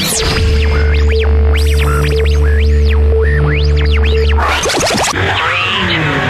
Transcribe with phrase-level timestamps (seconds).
[0.00, 0.64] Three,
[5.92, 6.29] two,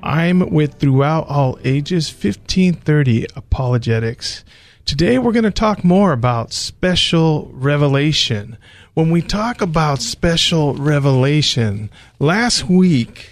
[0.06, 4.46] I'm with Throughout All Ages 1530 Apologetics.
[4.86, 8.56] Today we're going to talk more about special revelation.
[8.94, 11.90] When we talk about special revelation,
[12.20, 13.32] last week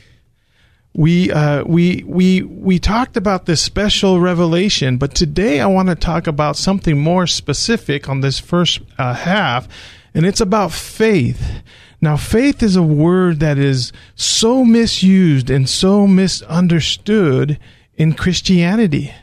[0.95, 5.95] we uh, we we we talked about this special revelation, but today I want to
[5.95, 9.67] talk about something more specific on this first uh, half,
[10.13, 11.61] and it's about faith.
[12.01, 17.57] Now, faith is a word that is so misused and so misunderstood
[17.95, 19.13] in Christianity.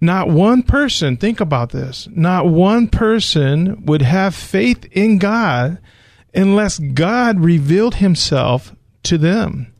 [0.00, 5.78] Not one person, think about this, not one person would have faith in God
[6.34, 8.74] unless God revealed himself
[9.04, 9.72] to them.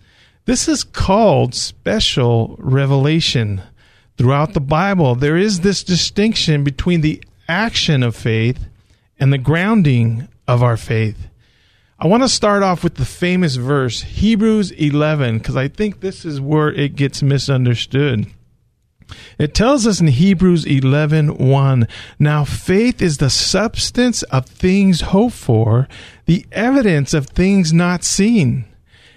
[0.46, 3.60] This is called special revelation.
[4.16, 8.66] Throughout the Bible, there is this distinction between the action of faith
[9.18, 11.28] and the grounding of our faith.
[11.98, 16.24] I want to start off with the famous verse, Hebrews 11, because I think this
[16.26, 18.26] is where it gets misunderstood.
[19.38, 25.36] It tells us in Hebrews 11, 1, Now faith is the substance of things hoped
[25.36, 25.88] for,
[26.26, 28.66] the evidence of things not seen.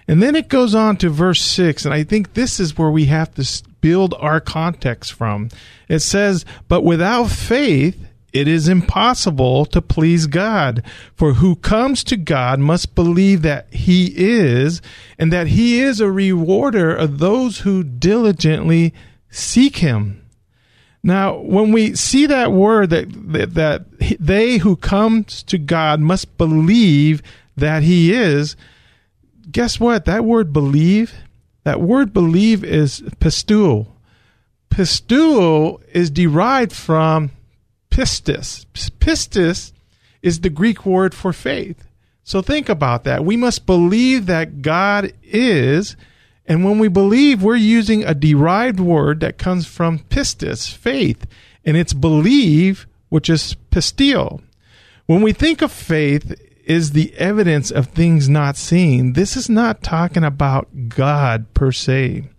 [0.07, 3.05] And then it goes on to verse 6, and I think this is where we
[3.05, 5.49] have to build our context from.
[5.87, 10.83] It says, But without faith, it is impossible to please God.
[11.15, 14.81] For who comes to God must believe that He is,
[15.17, 18.93] and that He is a rewarder of those who diligently
[19.29, 20.25] seek Him.
[21.01, 23.85] Now, when we see that word that, that, that
[24.19, 27.23] they who comes to God must believe
[27.55, 28.55] that He is,
[29.49, 30.05] guess what?
[30.05, 31.13] That word believe,
[31.63, 33.87] that word believe is pisteuo.
[34.69, 37.31] Pisteuo is derived from
[37.99, 38.65] pistis.
[38.99, 39.73] Pistis
[40.21, 41.85] is the Greek word for faith.
[42.23, 43.25] So think about that.
[43.25, 45.97] We must believe that God is,
[46.45, 51.25] and when we believe, we're using a derived word that comes from pistis, faith,
[51.65, 54.41] and it's believe, which is pisteuo.
[55.05, 59.83] When we think of faith is the evidence of things not seen, this is not
[59.83, 62.29] talking about God per se.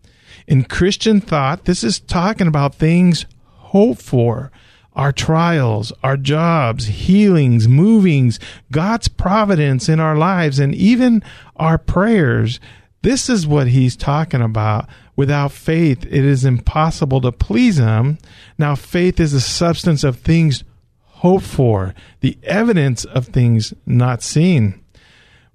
[0.47, 4.51] In Christian thought, this is talking about things hoped for,
[4.95, 8.39] our trials, our jobs, healings, movings,
[8.73, 11.23] God's providence in our lives, and even
[11.57, 12.61] our prayers.
[13.03, 14.89] This is what he's talking about.
[15.17, 18.19] Without faith, it is impossible to please him.
[18.59, 20.65] Now, faith is the substance of things
[21.05, 24.83] hoped for, the evidence of things not seen.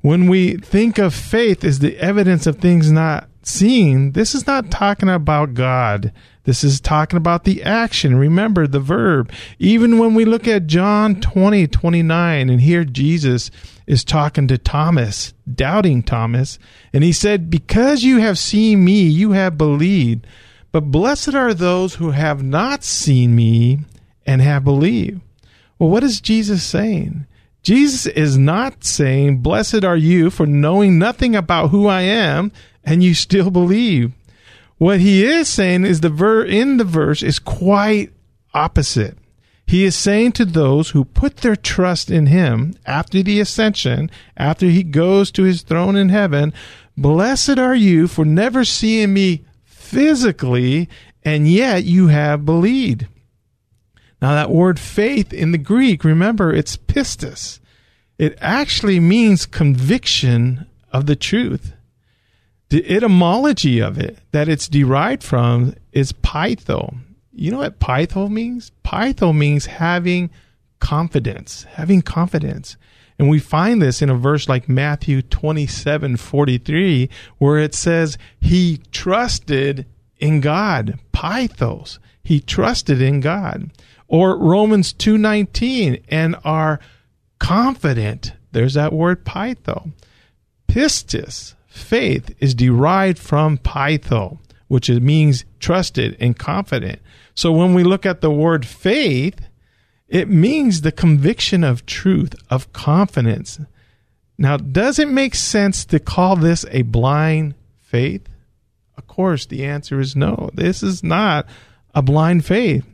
[0.02, 4.72] When we think of faith as the evidence of things not seen, this is not
[4.72, 6.12] talking about God.
[6.44, 8.16] This is talking about the action.
[8.16, 9.32] Remember the verb.
[9.58, 13.50] Even when we look at John 20, 29, and here Jesus
[13.88, 16.60] is talking to Thomas, doubting Thomas,
[16.94, 20.28] and he said, Because you have seen me, you have believed.
[20.72, 23.80] But blessed are those who have not seen me
[24.26, 25.22] and have believed.
[25.80, 27.26] Well, what is Jesus saying?
[27.64, 32.52] Jesus is not saying, Blessed are you for knowing nothing about who I am
[32.86, 34.14] and you still believe.
[34.78, 38.12] What he is saying is the ver in the verse is quite
[38.54, 39.18] opposite.
[39.68, 44.68] He is saying to those who put their trust in him after the ascension, after
[44.68, 46.54] he goes to his throne in heaven,
[46.98, 50.88] Blessed are you for never seeing me physically,
[51.24, 53.08] and yet you have believed.
[54.22, 57.60] Now, that word faith in the Greek, remember, it's pistis.
[58.18, 61.74] It actually means conviction of the truth.
[62.70, 66.98] The etymology of it that it's derived from is pytho.
[67.32, 68.72] You know what pytho means?
[68.84, 70.30] Pytho means having
[70.80, 72.78] confidence, having confidence.
[73.18, 78.82] And we find this in a verse like Matthew 27 43, where it says, He
[78.92, 79.86] trusted
[80.18, 81.00] in God.
[81.14, 82.00] Pythos.
[82.24, 83.72] He trusted in God.
[84.08, 86.80] Or Romans 2:19 and are
[87.40, 88.34] confident.
[88.52, 89.92] There's that word pytho.
[90.68, 97.00] Pistis, faith is derived from pytho, which means trusted and confident.
[97.34, 99.48] So when we look at the word faith,
[100.08, 103.60] it means the conviction of truth, of confidence.
[104.38, 108.28] Now, does it make sense to call this a blind faith?
[108.98, 110.50] Of course, the answer is no.
[110.54, 111.48] This is not
[111.94, 112.86] a blind faith.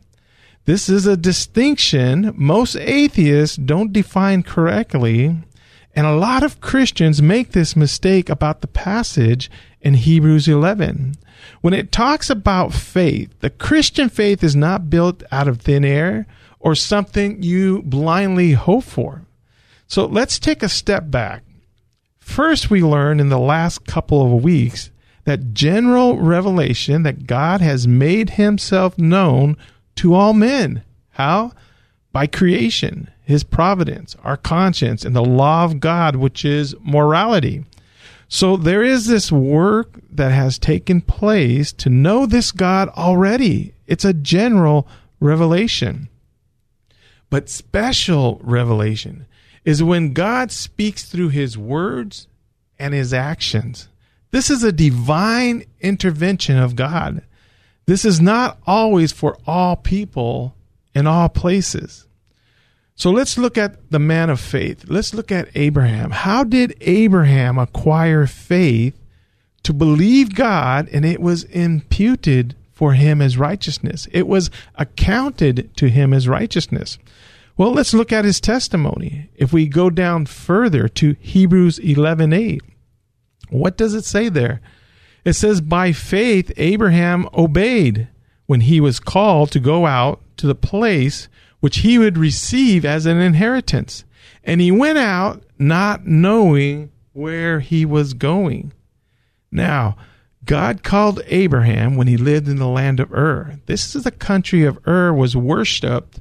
[0.66, 5.36] This is a distinction most atheists don't define correctly,
[5.96, 9.52] and a lot of Christians make this mistake about the passage
[9.82, 11.16] in Hebrews 11.
[11.62, 16.28] When it talks about faith, the Christian faith is not built out of thin air
[16.60, 19.24] or something you blindly hope for.
[19.88, 21.44] So let's take a step back.
[22.20, 24.92] First, we learned in the last couple of weeks
[25.26, 29.58] that general revelation that God has made himself known
[29.96, 30.84] to all men.
[31.12, 31.52] How?
[32.14, 37.66] By creation, his providence, our conscience, and the law of God, which is morality.
[38.28, 43.74] So there is this work that has taken place to know this God already.
[43.88, 44.88] It's a general
[45.20, 46.08] revelation.
[47.30, 49.26] But special revelation
[49.66, 52.28] is when God speaks through his words
[52.80, 53.90] and his actions.
[54.32, 57.24] This is a divine intervention of God.
[57.86, 60.56] This is not always for all people
[60.96, 62.08] in all places.
[63.02, 64.86] So let's look at the man of faith.
[64.88, 66.12] Let's look at Abraham.
[66.12, 68.94] How did Abraham acquire faith
[69.64, 74.08] to believe God and it was imputed for him as righteousness?
[74.12, 77.00] It was accounted to him as righteousness.
[77.58, 79.32] Well, let's look at his testimony.
[79.34, 82.62] If we go down further to Hebrews 11:8,
[83.50, 84.62] what does it say there?
[85.26, 88.10] It says, By faith, Abraham obeyed
[88.46, 91.30] when he was called to go out to the place
[91.62, 94.04] which he would receive as an inheritance.
[94.44, 98.74] And he went out not knowing where he was going.
[99.52, 99.96] Now,
[100.44, 103.60] God called Abraham when he lived in the land of Ur.
[103.68, 106.20] This is the country of Ur was worshipped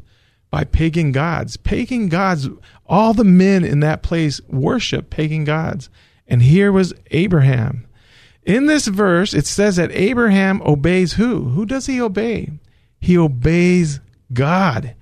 [0.50, 1.56] by pagan gods.
[1.56, 2.48] Pagan gods,
[2.86, 5.88] all the men in that place worship pagan gods.
[6.26, 7.86] And here was Abraham.
[8.42, 11.50] In this verse, it says that Abraham obeys who?
[11.50, 12.50] Who does he obey?
[13.00, 14.00] He obeys
[14.32, 14.94] God.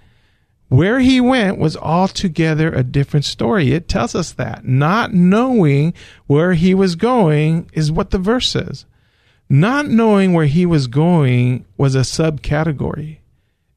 [0.69, 3.73] Where he went was altogether a different story.
[3.73, 4.65] It tells us that.
[4.67, 5.95] Not knowing
[6.27, 8.85] where he was going is what the verse says.
[9.49, 13.19] Not knowing where he was going was a subcategory.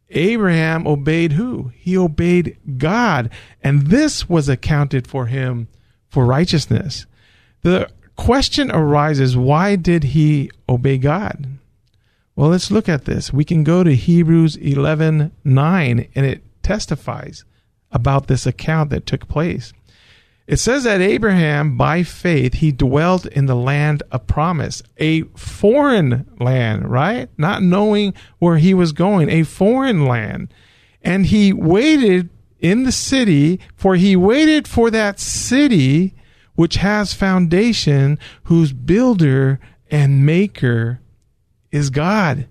[0.10, 1.72] Abraham obeyed who?
[1.76, 3.30] He obeyed God.
[3.64, 5.70] And this was accounted for him
[6.10, 7.06] for righteousness.
[7.62, 11.48] The question arises why did he obey God?
[12.36, 13.32] Well, let's look at this.
[13.32, 17.44] We can go to Hebrews 11 9, and it testifies
[17.92, 19.74] about this account that took place.
[20.48, 26.26] It says that Abraham, by faith, he dwelt in the land of promise, a foreign
[26.40, 27.28] land, right?
[27.38, 30.54] Not knowing where he was going, a foreign land.
[31.02, 32.30] And he waited
[32.62, 36.16] in the city, for he waited for that city
[36.56, 39.60] which has foundation, whose builder
[39.90, 41.02] and maker
[41.70, 42.48] is God.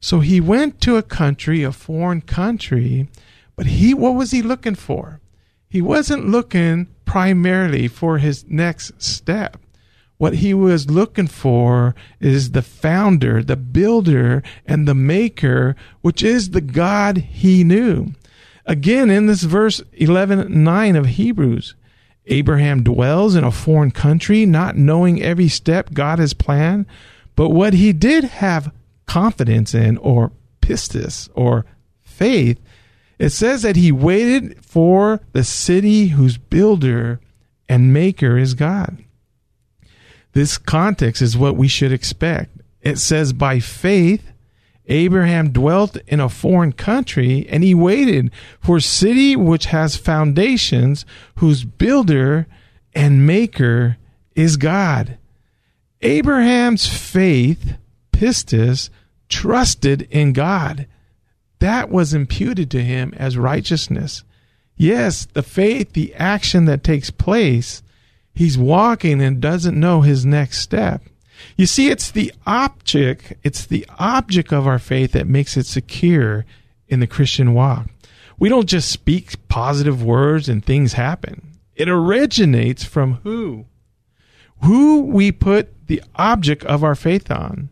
[0.00, 3.08] So he went to a country, a foreign country,
[3.56, 5.20] but he what was he looking for?
[5.68, 9.56] He wasn't looking primarily for his next step.
[10.18, 16.50] What he was looking for is the founder, the builder, and the maker, which is
[16.50, 18.12] the God he knew.
[18.64, 21.74] Again, in this verse 11 9 of Hebrews,
[22.26, 26.86] Abraham dwells in a foreign country, not knowing every step God has planned.
[27.34, 28.72] But what he did have
[29.06, 30.30] confidence in, or
[30.60, 31.66] pistis, or
[32.02, 32.60] faith,
[33.22, 37.20] it says that he waited for the city whose builder
[37.68, 38.98] and maker is God.
[40.32, 42.50] This context is what we should expect.
[42.80, 44.32] It says, by faith,
[44.86, 51.06] Abraham dwelt in a foreign country, and he waited for a city which has foundations,
[51.36, 52.48] whose builder
[52.92, 53.98] and maker
[54.34, 55.16] is God.
[56.00, 57.76] Abraham's faith,
[58.10, 58.90] pistis,
[59.28, 60.88] trusted in God.
[61.62, 64.24] That was imputed to him as righteousness.
[64.76, 67.84] Yes, the faith, the action that takes place,
[68.34, 71.02] he's walking and doesn't know his next step.
[71.56, 76.44] You see, it's the object, it's the object of our faith that makes it secure
[76.88, 77.88] in the Christian walk.
[78.40, 81.46] We don't just speak positive words and things happen.
[81.76, 83.66] It originates from who?
[84.64, 87.68] Who we put the object of our faith on.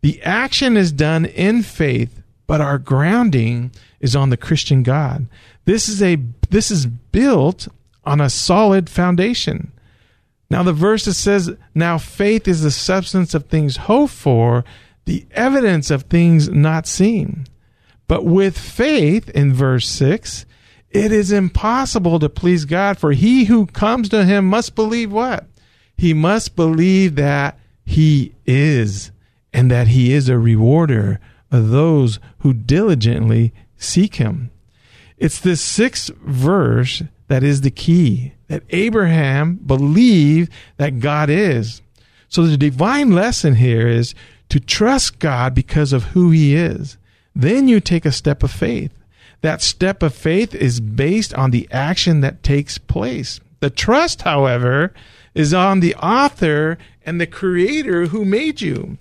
[0.00, 5.26] The action is done in faith, but our grounding is on the Christian God.
[5.64, 6.16] This is a
[6.50, 7.68] this is built
[8.04, 9.72] on a solid foundation.
[10.52, 14.64] Now, the verse that says, Now faith is the substance of things hoped for,
[15.06, 17.46] the evidence of things not seen.
[18.06, 20.44] But with faith, in verse 6,
[20.90, 25.46] it is impossible to please God, for he who comes to him must believe what?
[25.96, 29.10] He must believe that he is,
[29.54, 31.18] and that he is a rewarder
[31.60, 34.50] those who diligently seek him.
[35.18, 41.80] It's this sixth verse that is the key that Abraham believed that God is.
[42.28, 44.14] So the divine lesson here is
[44.48, 46.96] to trust God because of who he is.
[47.34, 48.92] Then you take a step of faith.
[49.42, 53.40] That step of faith is based on the action that takes place.
[53.60, 54.92] The trust, however,
[55.34, 58.98] is on the author and the creator who made you.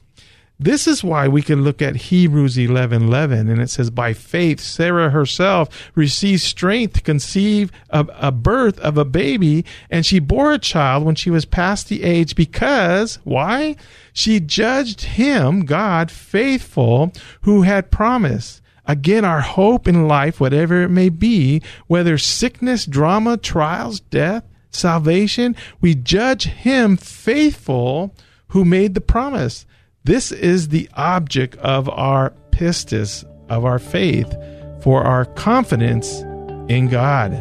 [0.64, 4.60] This is why we can look at Hebrews 11 11, and it says, By faith,
[4.60, 10.54] Sarah herself received strength to conceive a, a birth of a baby, and she bore
[10.54, 13.76] a child when she was past the age because, why?
[14.14, 18.62] She judged him, God, faithful, who had promised.
[18.86, 25.56] Again, our hope in life, whatever it may be, whether sickness, drama, trials, death, salvation,
[25.82, 28.14] we judge him faithful
[28.50, 29.66] who made the promise.
[30.04, 34.36] This is the object of our pistis, of our faith,
[34.82, 36.22] for our confidence
[36.70, 37.34] in God.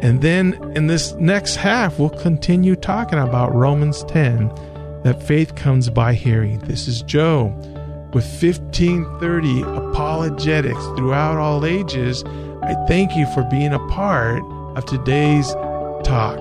[0.00, 4.48] And then in this next half, we'll continue talking about Romans 10
[5.02, 6.60] that faith comes by hearing.
[6.60, 7.46] This is Joe
[8.14, 12.22] with 1530 Apologetics throughout all ages.
[12.62, 14.44] I thank you for being a part
[14.76, 15.52] of today's
[16.04, 16.38] talk.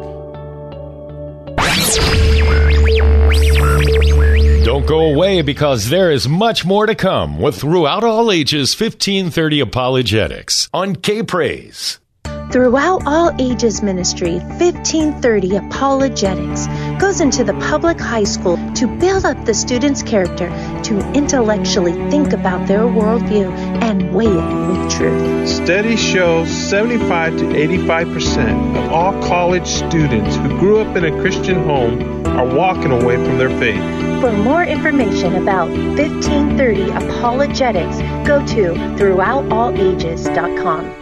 [4.70, 9.62] Don't go away because there is much more to come with Throughout All Ages 1530
[9.62, 11.98] Apologetics on K Praise.
[12.52, 16.68] Throughout All Ages Ministry, 1530 Apologetics
[17.00, 20.50] goes into the public high school to build up the student's character
[20.84, 23.50] to intellectually think about their worldview
[23.82, 25.48] and weigh it with truth.
[25.48, 31.64] Studies show 75 to 85% of all college students who grew up in a Christian
[31.64, 33.82] home are walking away from their faith.
[34.20, 40.99] For more information about 1530 Apologetics, go to throughoutallages.com.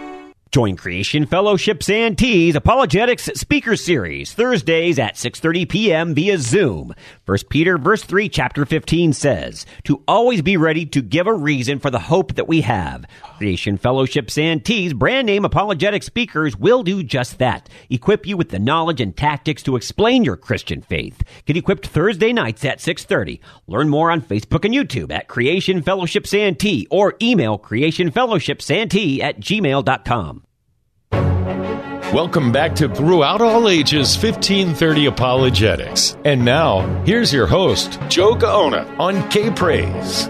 [0.51, 6.13] Join Creation Fellowship Santee's Apologetics Speaker Series Thursdays at 6:30 p.m.
[6.13, 6.93] via Zoom.
[7.27, 11.77] 1 Peter verse 3 chapter 15 says, "To always be ready to give a reason
[11.77, 13.03] for the hope that we have."
[13.37, 17.67] Creation Fellowship Santee's brand name apologetic speakers will do just that.
[17.89, 21.21] Equip you with the knowledge and tactics to explain your Christian faith.
[21.45, 23.41] Get equipped Thursday nights at 6:30.
[23.67, 30.46] Learn more on Facebook and YouTube at Creation Fellowship Santee or email creationfellowshipsantee at gmail.com.
[32.13, 36.15] Welcome back to Throughout All Ages 1530 Apologetics.
[36.23, 40.27] And now, here's your host, Joe Gaona on K Praise.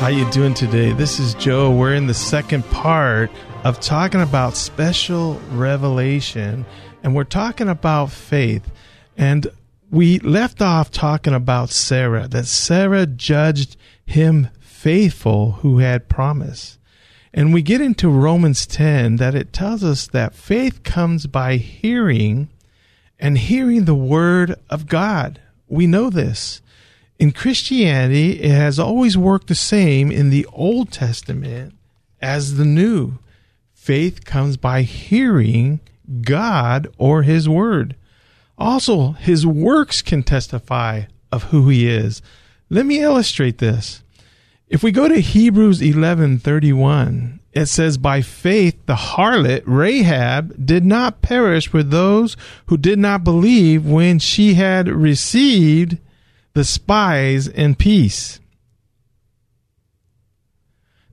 [0.00, 0.92] How you doing today?
[0.92, 1.70] This is Joe.
[1.70, 3.30] We're in the second part
[3.62, 6.66] of talking about special revelation
[7.04, 8.68] and we're talking about faith.
[9.16, 9.46] And
[9.92, 16.78] we left off talking about Sarah, that Sarah judged him faithful who had promise.
[17.32, 22.48] And we get into Romans 10 that it tells us that faith comes by hearing
[23.18, 25.40] and hearing the word of God.
[25.66, 26.60] We know this.
[27.18, 31.74] In Christianity, it has always worked the same in the Old Testament
[32.20, 33.18] as the New.
[33.72, 35.80] Faith comes by hearing
[36.20, 37.96] God or His Word.
[38.58, 42.20] Also, His works can testify of who He is.
[42.68, 44.02] Let me illustrate this.
[44.68, 51.22] If we go to Hebrews 11:31, it says, By faith, the harlot Rahab did not
[51.22, 55.98] perish with those who did not believe when she had received
[56.54, 58.40] the spies in peace.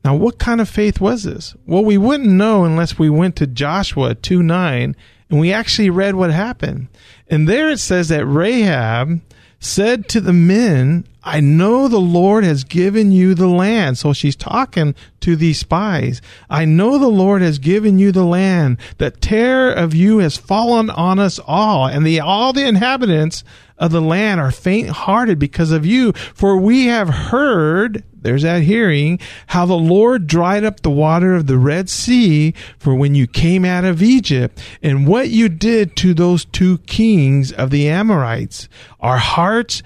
[0.04, 1.56] Now, what kind of faith was this?
[1.66, 4.96] Well, we wouldn't know unless we went to Joshua 2 9
[5.30, 6.88] and we actually read what happened.
[7.30, 9.22] And there it says that Rahab
[9.60, 13.98] said to the men, I know the Lord has given you the land.
[13.98, 16.22] So she's talking to these spies.
[16.50, 18.78] I know the Lord has given you the land.
[18.98, 23.44] The terror of you has fallen on us all, and the all the inhabitants
[23.84, 26.14] of the land are faint hearted because of you.
[26.14, 31.48] For we have heard there's that hearing how the Lord dried up the water of
[31.48, 36.14] the Red Sea for when you came out of Egypt and what you did to
[36.14, 38.70] those two kings of the Amorites.
[39.02, 39.84] Our hearts,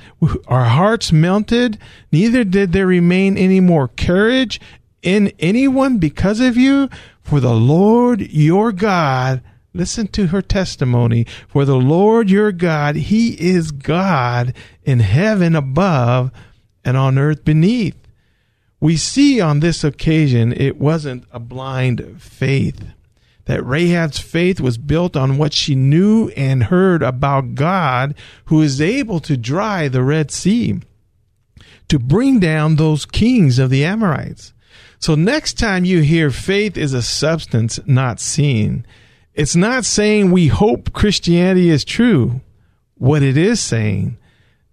[0.48, 1.80] our hearts melted.
[2.12, 4.62] Neither did there remain any more courage
[5.02, 6.88] in anyone because of you.
[7.24, 9.42] For the Lord your God,
[9.78, 11.26] listen to her testimony.
[11.48, 14.54] For the Lord your God, He is God
[14.84, 16.32] in heaven above
[16.84, 17.96] and on earth beneath.
[18.80, 22.86] We see on this occasion it wasn't a blind faith.
[23.46, 28.14] That Rahab's faith was built on what she knew and heard about God,
[28.46, 30.82] who is able to dry the Red Sea,
[31.88, 34.54] to bring down those kings of the Amorites.
[35.00, 38.86] So next time you hear faith is a substance not seen,
[39.38, 42.42] it's not saying we hope Christianity is true.
[42.96, 44.18] What it is saying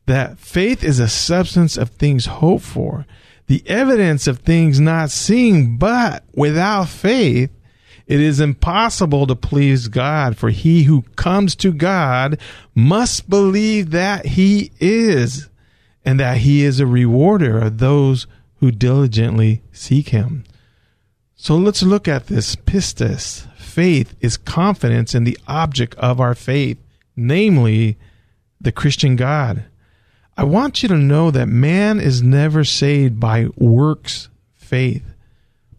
[0.07, 3.07] that faith is a substance of things hoped for
[3.47, 7.51] the evidence of things not seen, but without faith,
[8.07, 12.39] it is impossible to please God, for he who comes to God
[12.75, 15.49] must believe that he is,
[16.05, 20.45] and that he is a rewarder of those who diligently seek him.
[21.35, 23.47] So let's look at this pistis.
[23.75, 26.79] Faith is confidence in the object of our faith,
[27.17, 27.97] namely
[28.61, 29.65] the Christian God.
[30.37, 35.03] I want you to know that man is never saved by works faith,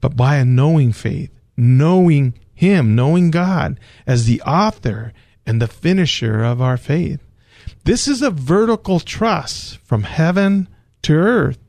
[0.02, 5.14] but by a knowing faith, knowing Him, knowing God as the author
[5.46, 7.22] and the finisher of our faith.
[7.86, 10.68] This is a vertical trust from heaven
[11.04, 11.60] to earth.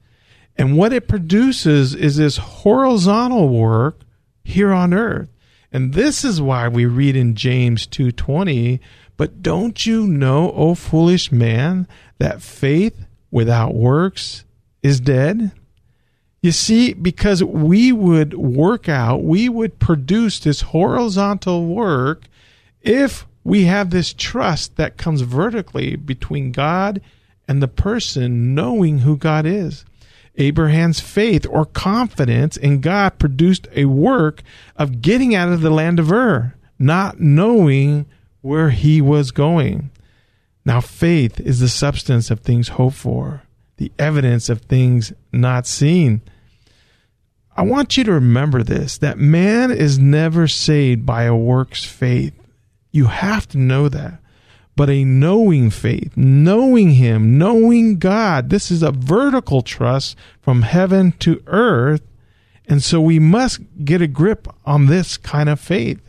[0.59, 4.01] And what it produces is this horizontal work
[4.43, 5.29] here on earth.
[5.73, 8.81] And this is why we read in James 2:20,
[9.17, 11.87] but don't you know, O foolish man,
[12.19, 14.45] that faith without works
[14.83, 15.53] is dead?
[16.43, 22.29] You see, because we would work out, we would produce this horizontal work
[22.83, 27.01] if we have this trust that comes vertically between God
[27.49, 29.85] and the person knowing who God is.
[30.39, 34.43] Abraham's faith or confidence in God produced a work
[34.77, 38.07] of getting out of the land of Ur, not knowing
[38.43, 39.91] where he was going.
[40.65, 43.43] Now, faith is the substance of things hoped for,
[43.77, 46.23] the evidence of things not seen.
[47.57, 52.35] I want you to remember this that man is never saved by a works faith.
[52.93, 54.21] You have to know that.
[54.77, 61.13] But a knowing faith, knowing Him, knowing God, this is a vertical trust from heaven
[61.21, 62.03] to earth.
[62.69, 66.03] And so we must get a grip on this kind of faith.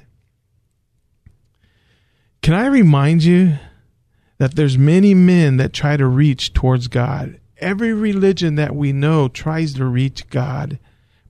[2.42, 3.58] Can I remind you
[4.38, 7.40] that there's many men that try to reach towards God.
[7.58, 10.80] Every religion that we know tries to reach God,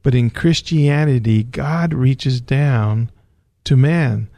[0.03, 3.09] but in Christianity, God reaches down
[3.63, 4.29] to man.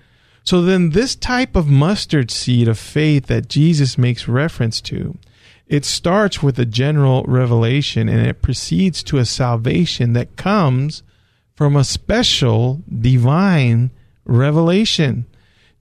[0.49, 5.15] So then this type of mustard seed of faith that Jesus makes reference to,
[5.67, 11.03] it starts with a general revelation and it proceeds to a salvation that comes
[11.53, 13.91] from a special divine
[14.25, 15.27] revelation.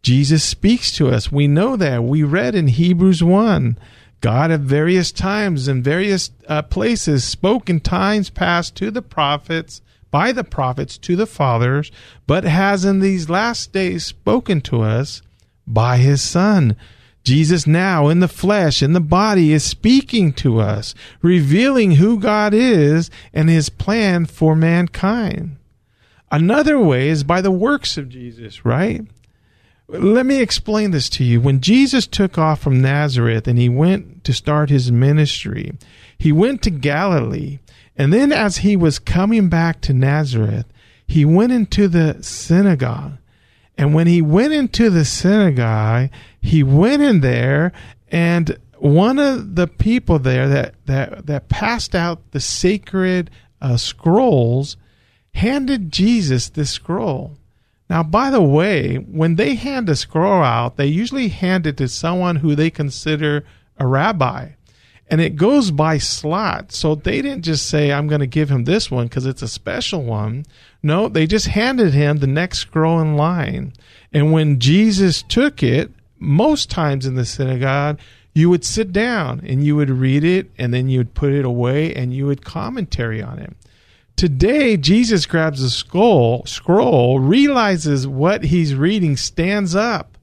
[0.03, 1.33] Jesus speaks to us.
[1.33, 2.05] We know that.
[2.05, 3.79] We read in Hebrews 1.
[4.21, 9.81] God at various times and various uh, places spoke in times past to the prophets,
[10.11, 11.93] by the prophets to the fathers,
[12.27, 15.23] but has in these last days spoken to us
[15.67, 16.77] by his Son.
[17.25, 22.55] Jesus now in the flesh, in the body, is speaking to us, revealing who God
[22.55, 25.57] is and his plan for mankind.
[26.31, 29.03] Another way is by the works of Jesus, right?
[29.89, 31.41] Let me explain this to you.
[31.41, 35.73] When Jesus took off from Nazareth and he went to start his ministry,
[36.19, 37.59] he went to Galilee.
[37.99, 40.67] And then as he was coming back to Nazareth,
[41.07, 43.19] he went into the synagogue.
[43.77, 47.73] And when he went into the synagogue, he went in there
[48.11, 53.31] and one of the people there that, that, that passed out the sacred
[53.61, 54.77] uh, scrolls,
[55.35, 57.37] handed Jesus this scroll.
[57.91, 61.89] Now, by the way, when they hand a scroll out, they usually hand it to
[61.89, 63.45] someone who they consider
[63.79, 64.51] a rabbi.
[65.11, 66.73] And it goes by slot.
[66.73, 69.49] So they didn't just say, I'm going to give him this one because it's a
[69.49, 70.45] special one.
[70.83, 73.73] No, they just handed him the next scroll in line.
[74.13, 77.99] And when Jesus took it, most times in the synagogue,
[78.35, 81.45] you would sit down and you would read it and then you would put it
[81.45, 83.57] away and you would commentary on it.
[84.17, 90.19] Today, Jesus grabs a scroll, scroll, realizes what he's reading, stands up.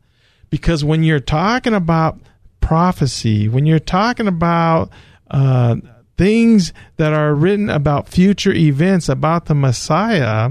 [0.49, 2.19] Because when you're talking about
[2.65, 4.89] prophecy, when you're talking about
[5.29, 5.75] uh,
[6.17, 10.49] things that are written about future events, about the Messiah,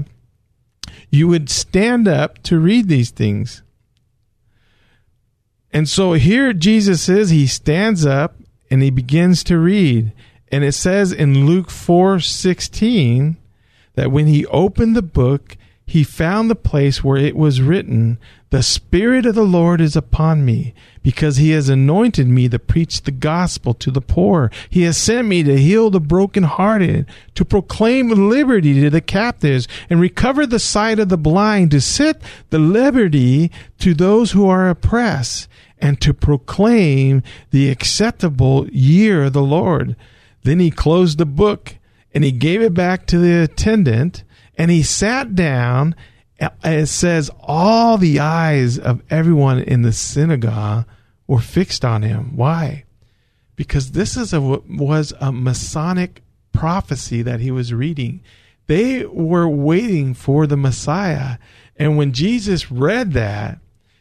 [1.09, 3.63] you would stand up to read these things.
[5.73, 8.35] And so here Jesus is, he stands up
[8.71, 10.13] and he begins to read.
[10.47, 13.35] And it says in Luke 4 16
[13.95, 18.17] that when he opened the book, he found the place where it was written,
[18.49, 23.03] The Spirit of the Lord is upon me, because he has anointed me to preach
[23.03, 24.51] the gospel to the poor.
[24.69, 30.01] He has sent me to heal the brokenhearted, to proclaim liberty to the captives, and
[30.01, 32.19] recover the sight of the blind, to set
[32.49, 37.21] the liberty to those who are oppressed, and to proclaim
[37.51, 39.95] the acceptable year of the Lord.
[40.41, 41.75] Then he closed the book
[42.13, 44.23] and he gave it back to the attendant
[44.57, 45.95] and he sat down.
[46.63, 50.85] It says all the eyes of everyone in the synagogue
[51.27, 52.35] were fixed on him.
[52.35, 52.83] Why?
[53.55, 58.21] Because this is a was a Messianic prophecy that he was reading.
[58.67, 61.37] They were waiting for the Messiah,
[61.77, 63.59] and when Jesus read that,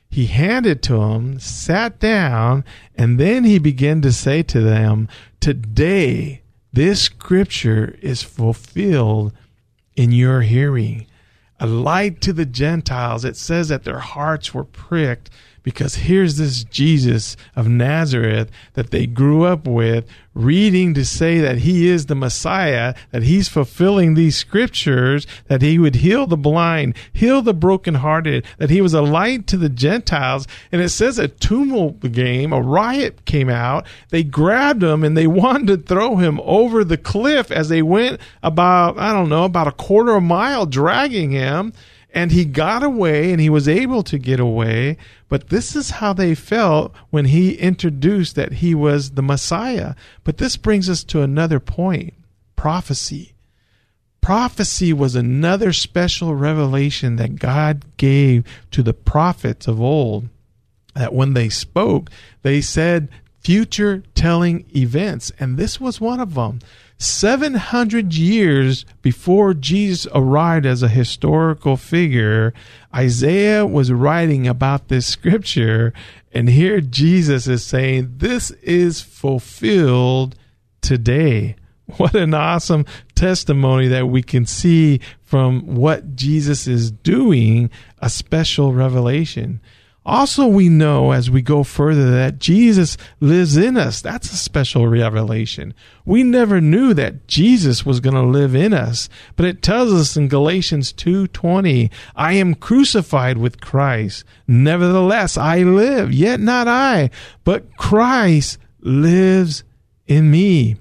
[0.09, 2.65] he handed to him, sat down,
[2.97, 9.33] and then he began to say to them, "Today, this scripture is fulfilled
[9.97, 11.07] in your hearing.
[11.61, 13.25] A light to the Gentiles.
[13.25, 15.31] It says that their hearts were pricked
[15.65, 21.59] because here's this Jesus of Nazareth that they grew up with, reading to say that
[21.59, 26.95] he is the Messiah, that he's fulfilling these scriptures, that he would heal the blind,
[27.13, 30.47] heal the brokenhearted, that he was a light to the Gentiles.
[30.71, 33.87] And it says a tumult game, a riot came out.
[34.11, 38.21] They grabbed him and they wanted to throw him over the cliff as they went
[38.43, 41.73] about, I don't know, about a quarter of a mile dragging him
[42.15, 44.97] and he got away and he was able to get away.
[45.35, 49.97] But this is how they felt when he introduced that he was the Messiah.
[50.23, 52.15] But this brings us to another point
[52.55, 53.33] prophecy.
[54.21, 60.29] Prophecy was another special revelation that God gave to the prophets of old.
[60.95, 62.11] That when they spoke,
[62.43, 63.09] they said
[63.45, 65.31] future telling events.
[65.39, 66.61] And this was one of them.
[66.99, 72.55] 700 years before Jesus arrived as a historical figure,
[72.95, 75.93] Isaiah was writing about this scripture.
[76.33, 80.37] And here Jesus is saying, This is fulfilled
[80.81, 81.57] today.
[81.99, 88.73] What an awesome testimony that we can see from what Jesus is doing, a special
[88.73, 89.61] revelation.
[90.07, 94.03] Also, we know as we go further that Jesus lives in us.
[94.03, 95.73] That's a special revelation.
[96.05, 100.15] We never knew that Jesus was going to live in us, but it tells us
[100.15, 104.25] in Galatians 2:20, I am crucified with Christ.
[104.47, 107.09] Nevertheless, I live, yet not I,
[107.43, 109.65] but Christ lives
[110.07, 110.77] in me.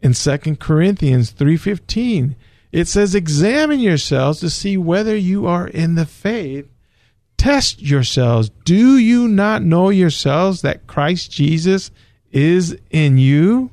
[0.00, 2.34] In 2 Corinthians 3:15,
[2.72, 6.66] it says, "Examine yourselves to see whether you are in the faith."
[7.46, 8.50] Test yourselves.
[8.64, 11.92] Do you not know yourselves that Christ Jesus
[12.32, 13.70] is in you?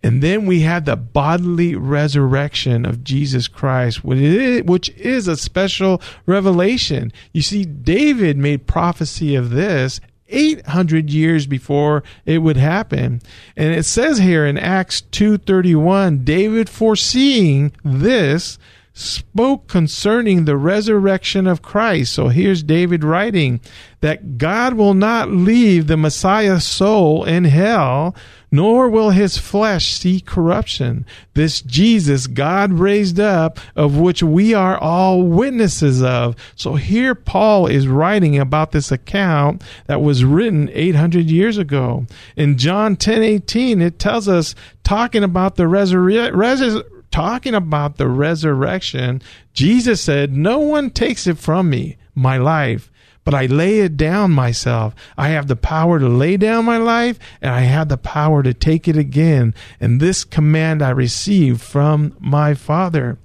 [0.00, 7.12] And then we have the bodily resurrection of Jesus Christ, which is a special revelation.
[7.32, 13.20] You see, David made prophecy of this 800 years before it would happen.
[13.56, 18.56] And it says here in Acts 2:31, David foreseeing this
[18.94, 22.12] spoke concerning the resurrection of Christ.
[22.12, 23.60] So here's David writing
[24.00, 28.14] that God will not leave the Messiah's soul in hell,
[28.52, 31.04] nor will his flesh see corruption.
[31.34, 36.36] This Jesus God raised up, of which we are all witnesses of.
[36.54, 42.06] So here Paul is writing about this account that was written 800 years ago.
[42.36, 44.54] In John 10 18, it tells us,
[44.84, 49.22] talking about the resurrection talking about the resurrection,
[49.52, 52.90] Jesus said, No one takes it from me, my life,
[53.22, 54.96] but I lay it down myself.
[55.16, 58.52] I have the power to lay down my life, and I have the power to
[58.52, 59.54] take it again.
[59.78, 63.16] And this command I received from my Father.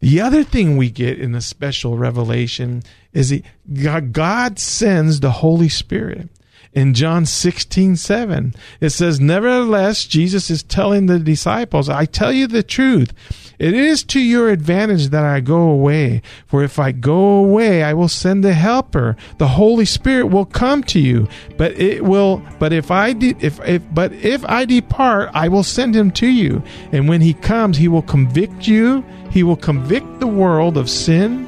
[0.00, 2.82] The other thing we get in the special revelation
[3.14, 3.30] is
[3.64, 6.28] that God sends the Holy Spirit.
[6.72, 12.46] In John 16, 7, it says, Nevertheless, Jesus is telling the disciples, I tell you
[12.46, 13.12] the truth.
[13.58, 16.22] It is to your advantage that I go away.
[16.46, 19.16] For if I go away, I will send the helper.
[19.38, 21.28] The Holy Spirit will come to you.
[21.58, 25.64] But it will, but if I, de- if, if, but if I depart, I will
[25.64, 26.62] send him to you.
[26.92, 29.04] And when he comes, he will convict you.
[29.30, 31.46] He will convict the world of sin,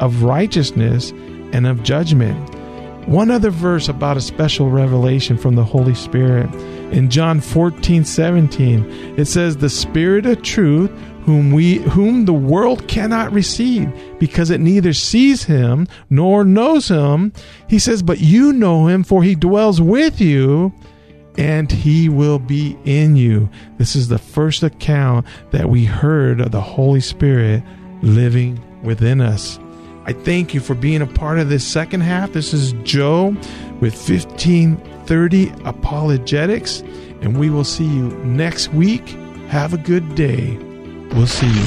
[0.00, 1.10] of righteousness,
[1.52, 2.51] and of judgment.
[3.06, 6.52] One other verse about a special revelation from the Holy Spirit.
[6.92, 10.90] In John 14, 17, it says, The Spirit of truth
[11.24, 17.32] whom we whom the world cannot receive because it neither sees him nor knows him.
[17.68, 20.72] He says but you know him for he dwells with you
[21.38, 23.48] and he will be in you.
[23.78, 27.62] This is the first account that we heard of the holy spirit
[28.02, 29.58] living within us
[30.06, 33.28] i thank you for being a part of this second half this is joe
[33.80, 36.80] with 1530 apologetics
[37.20, 39.08] and we will see you next week
[39.48, 40.58] have a good day
[41.14, 41.64] We'll see you.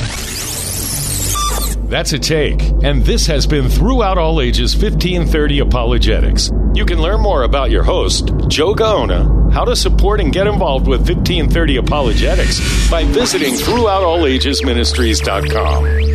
[1.88, 2.60] That's a take.
[2.84, 6.50] And this has been Throughout All Ages 1530 Apologetics.
[6.74, 10.88] You can learn more about your host, Joe Gaona, how to support and get involved
[10.88, 16.15] with 1530 Apologetics by visiting throughoutallagesministries.com.